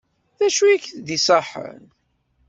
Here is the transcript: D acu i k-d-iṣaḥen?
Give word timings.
D 0.37 0.39
acu 0.47 0.63
i 0.67 0.77
k-d-iṣaḥen? 0.83 1.83